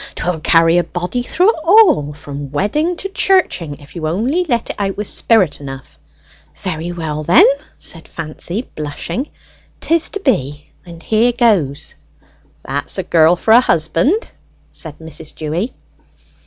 'Twill 0.15 0.39
carry 0.39 0.79
a 0.79 0.83
body 0.83 1.21
through 1.21 1.51
it 1.51 1.59
all 1.63 2.11
from 2.11 2.49
wedding 2.49 2.95
to 2.97 3.07
churching, 3.09 3.77
if 3.77 3.95
you 3.95 4.07
only 4.07 4.43
let 4.49 4.71
it 4.71 4.75
out 4.79 4.97
with 4.97 5.07
spirit 5.07 5.61
enough." 5.61 5.99
"Very 6.55 6.91
well, 6.91 7.23
then," 7.23 7.45
said 7.77 8.07
Fancy, 8.07 8.63
blushing. 8.75 9.29
"'Tis 9.79 10.09
to 10.09 10.19
be, 10.21 10.71
and 10.87 11.03
here 11.03 11.31
goes!" 11.31 11.93
"That's 12.65 12.97
a 12.97 13.03
girl 13.03 13.35
for 13.35 13.51
a 13.51 13.61
husband!" 13.61 14.29
said 14.71 14.97
Mrs. 14.97 15.35
Dewy. 15.35 15.71